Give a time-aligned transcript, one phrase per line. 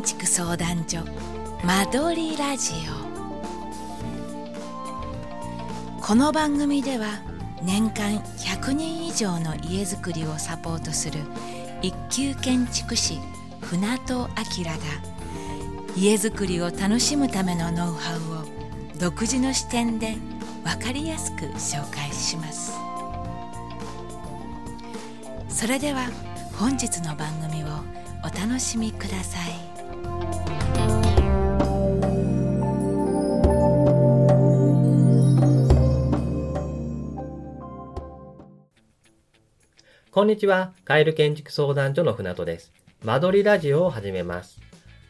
[0.00, 1.04] 建築相談所
[1.62, 2.72] 間取りラジ
[5.98, 6.00] オ。
[6.00, 7.20] この番組では
[7.62, 11.20] 年間100人以上の家づくりをサポートする
[11.82, 13.18] 一級建築士
[13.60, 14.30] 船戸明が
[15.94, 18.20] 家づくりを楽しむためのノウハウ
[18.96, 20.16] を独自の視点で
[20.64, 22.72] 分かりやすく紹介します。
[25.50, 26.08] それでは
[26.58, 27.66] 本日の番組を
[28.24, 29.69] お楽しみください。
[40.20, 40.74] こんにちは。
[40.84, 42.74] カエル建築相談所の船戸です。
[43.02, 44.60] 間取りラジオを始めます。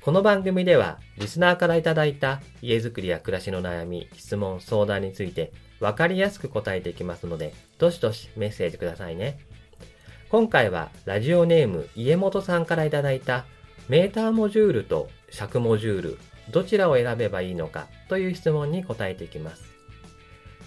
[0.00, 9.40] この番組では、リスナーからいただいた家づくりや暮らしの悩み、質問、相談について、わかりやすく答えていきますので、どしどしメッセージくださいね。
[10.30, 13.44] 今回はラジオネーム家元さんからいただいた
[13.90, 16.18] メーターモジュールと尺モジュール
[16.50, 19.64] どちらを選べばいいのかという質問に答えていきます。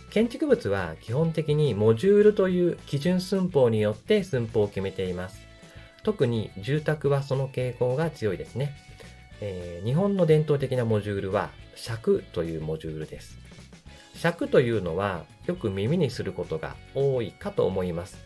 [0.10, 5.46] 建築物は基本的にモジュールという基準寸法によって寸法を決めています。
[6.04, 8.76] 特に住宅はその傾向が強いですね。
[9.42, 13.38] えー、日本の伝統的なモジュールは尺というモジュールです。
[14.16, 18.18] 尺というのはよく耳にすることが多いかと思います。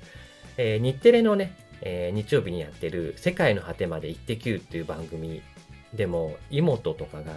[0.57, 5.41] えー、日テレのね、えー、日曜日にやってる世界の果てまで行ってきゅうっていう番組
[5.93, 7.33] でも、妹とかが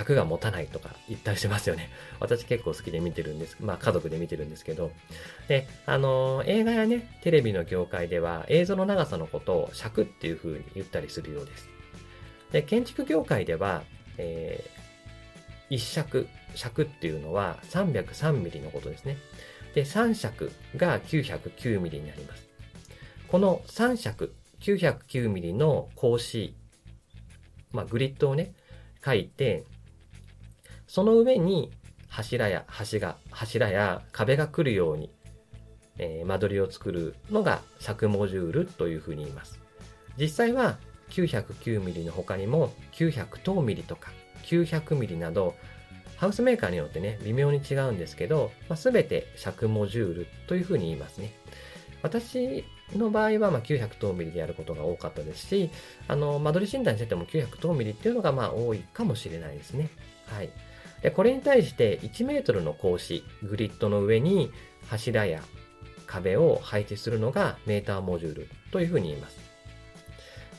[0.00, 1.90] 尺が持たないとか言ったりしますよね。
[2.20, 3.56] 私結構好きで見てるんです。
[3.60, 4.92] まあ家族で見てるんですけど。
[5.48, 11.68] で、あのー、映画やね、テレビの業界では映像の長さのことを尺っていう風に言ったりするようです。
[12.52, 13.82] で、建築業界では、
[14.16, 19.18] えー、一尺、尺っていうのは303ミリのことですね。
[19.74, 22.48] で、3尺が 909mm になります。
[23.28, 26.54] この3尺 909mm の格子、
[27.72, 28.52] まあ、グリッドをね、
[29.04, 29.64] 書いて、
[30.90, 31.70] その上に
[32.08, 35.08] 柱や橋が、柱や壁が来るように、
[35.98, 39.60] えー、間取りを作るのが尺モジュールというふうに言います。
[40.18, 40.78] 実際は
[41.10, 44.10] 909mm の他にも900等ミリとか
[44.42, 45.54] 900mm など
[46.16, 51.32] ハウスメーカーによってね、微妙に違うんですけど、まあ、全て尺モジュールというふうに言いますね。
[52.02, 52.64] 私
[52.96, 55.70] の場合は、まあ、900等ミリでやることが多かったですし、
[56.08, 59.88] あの、間取り診断してても900等ミリっていうのが、まあ、多いかもしれないですね。
[60.26, 60.50] はい。
[61.02, 64.52] で、これに対して1メートルの格子、グリッドの上に
[64.88, 65.42] 柱や
[66.06, 69.38] 壁を配置するのがメーターモジュールというふうに言います。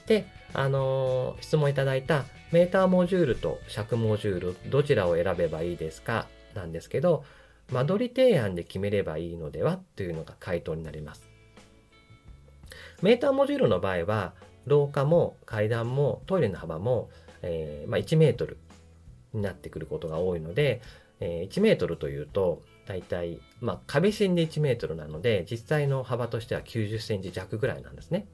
[0.07, 6.27] で、あのー、質問いただいたメーターモジュールと尺モジュール、どちらを選べばいいですか？
[6.53, 7.23] なんですけど、
[7.71, 11.29] 間取り提案で決めればいいのではというのが回答になります。
[13.01, 14.33] メーターモジュールの場合は、
[14.65, 17.09] 廊下も階段もトイレの幅も、
[17.41, 18.57] えー、まあ、1メートル
[19.33, 20.81] になってくることが多いので、
[21.19, 28.25] えー、1メートルというと、だいたい、まあ、壁芯で1メートルなので、実際の幅としては90センチ弱ぐらいなんですね。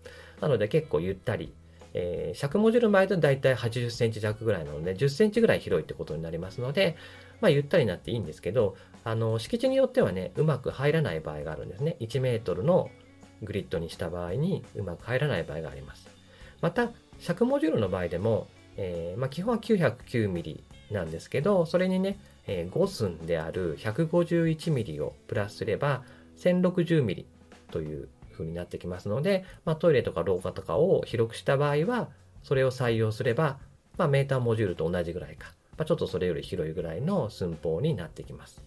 [0.41, 1.53] なので結構ゆったり
[1.99, 6.95] えー、尺文字の場合だと大体80センチ弱ぐらいなので、10センチぐらい広いってことになりますので、
[7.41, 11.97] まあ、ゆったりになっていいんですけど、あの、敷地によってはね、うまく入らない場合があるんですね。
[11.99, 12.91] 1メートルの
[13.41, 16.07] グリッドにした場合にうまく入らない場合があります。
[16.61, 26.03] また、尺モジュールの場合でも、えー、まあ、基本は909ミリなんですけど、それにね、えー、5寸である151ミリをプラスすれば、
[26.37, 27.25] 1060ミリ
[27.71, 32.09] という風になってきますので、まあ、トイレとか廊下とかを広くした場合は、
[32.43, 33.59] それを採用すれば、
[33.97, 38.63] まあ、メーターモジュールと同じぐらいか、まあ、ちょっとそれより広いぐらいの寸法になってきます。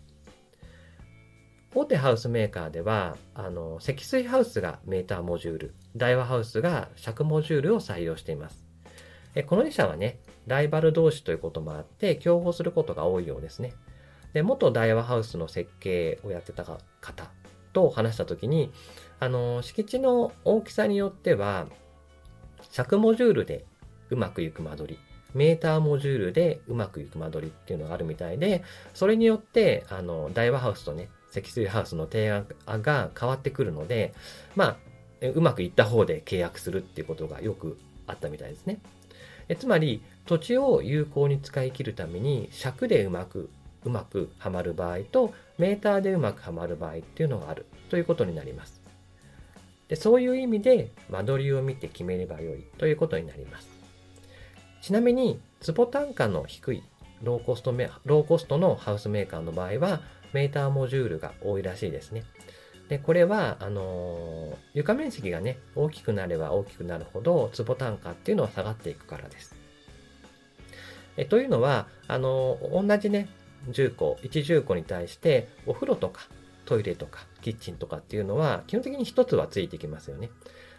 [1.72, 8.69] 大手ハウスメーカーでは、あの、積水ハウスがメーターモジュール、大和ハウスが尺モジュールを採用しています。
[9.34, 13.74] えこの2社はね、ライバル同士ということもあって、競合することが多いようですね。
[14.32, 17.30] で、元大和ハウスの設計をやってた方
[17.72, 18.72] と話したときに、
[19.18, 21.66] あの、敷地の大きさによっては、
[22.70, 23.64] 尺モジュールで
[24.10, 24.98] うまくいく間取り、
[25.34, 32.46] メーターモジュールでうまくいく間取りっていうのがあるみたいで、それによって、あの、大和ハウスとね、積水ハウスの提案
[32.82, 34.12] が変わってくるので、
[34.56, 34.76] まあ、
[35.34, 38.80] うまくいった方で契約するっていうことがよくあったみたいですね。
[39.50, 43.50] えつまり、土地を有効に使い切るために、尺でうまく、
[43.84, 48.80] うまくはまる場合と、メーターでうまくはまる場合っていうのがあるということになります。
[49.88, 53.68] でそういう意味で間取りを見て決めればよいということになります。
[54.82, 56.84] ちなみに、坪単価の低い
[57.24, 57.74] ローコスト
[58.04, 60.00] ローコストのハウスメーカーの場合は、
[60.32, 62.22] メーターモジュールが多いらしいですね。
[62.90, 69.54] で、これは、あの、床面積がね、大きくなれば大きくなるほど、坪単価っていうのは下がっていくからです。
[71.16, 73.28] えというのは、あの、同じね、
[73.68, 76.22] 住戸、一住戸に対してお風呂とか
[76.64, 80.30] トイレとかキッチンとかっていうのは基本的に一つはついてきますよね。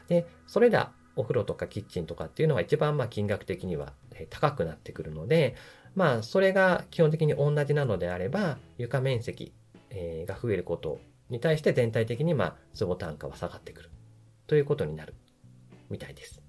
[0.07, 3.93] で、それらお風呂とかキッチンとかっていうのが一番まあ金額的には
[4.29, 5.55] 高くなってくるので、
[5.95, 9.53] まあそれが基本的に同じなのであれば床面積
[10.25, 10.99] が増えること
[11.31, 13.89] に対して全体的にまあ坪単価は下がってくる
[14.45, 15.15] ということになる
[15.89, 16.41] みたいです。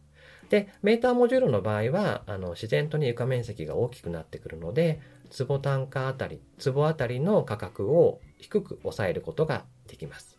[0.51, 5.01] で、メーターモジュールの場合は、あの、自然とに床面積が大きくなってくるので、
[5.31, 10.39] 坪単価あたり、坪あたりの価格を低く抑えることができます。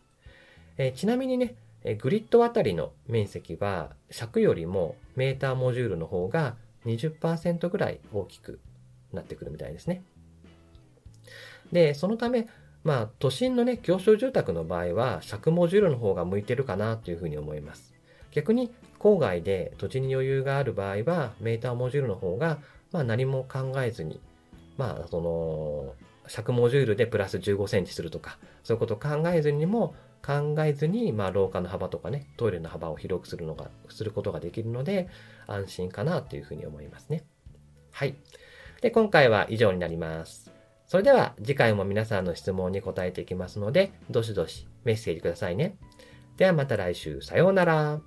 [0.78, 1.56] え、ちなみにね、
[1.98, 6.56] グリッドあたりの面積は尺よりもメーターモジュールの方が
[6.86, 8.60] 20%ぐらい大きく
[9.12, 10.04] なってくるみたいですね。
[11.72, 12.48] で、そのため、
[12.84, 17.94] まあ、都心のね、狭小住宅の場合は、尺モジュールの方が向いてるかなというふうに思います。
[18.32, 22.60] 逆に、郊外で土地に余裕がある場合は、メーターモジュールの方が、
[22.92, 24.20] まあ何も考えずに、
[24.78, 25.96] まあ、その、
[26.28, 29.96] 尺モジュールでプラス15センチするとか、そういうことを考えずにも、
[30.26, 35.10] 考えずに、まあ、廊下の幅とかね、トイレの幅を広くするのが、することができるので、
[35.48, 37.26] 安心かなというふうに思いますね。
[37.92, 38.16] はい。
[38.82, 40.53] で、今回は以上になります。
[40.86, 45.76] それでは、次回も皆さんの質問に答えていきますので、どしどしメッセージくださいね。
[46.38, 48.00] ではまた来週、さようなら。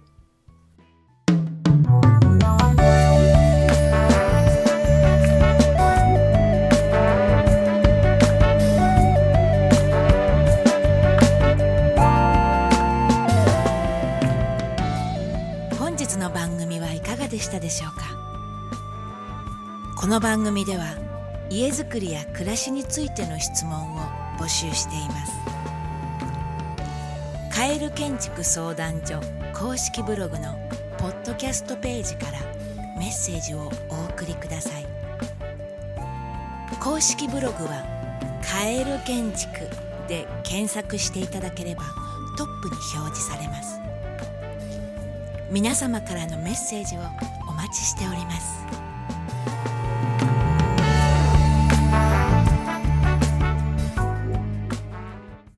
[17.28, 18.17] でしたでしょうか？
[20.00, 21.06] この番組では
[21.49, 24.01] 家づくりや暮らしについての質問を
[24.39, 25.33] 募集しています。
[27.51, 29.21] カエル建築相談所
[29.55, 30.55] 公式ブログの
[30.99, 32.39] ポッドキャストページから
[32.99, 34.87] メッセージをお送りください。
[36.81, 37.85] 公式ブログは
[38.45, 39.69] 「カエル建築」
[40.09, 41.85] で検索していただければ
[42.37, 43.81] トップに表示されます。
[45.51, 47.01] 皆様からのメッセージを
[47.49, 48.67] お待ちしております。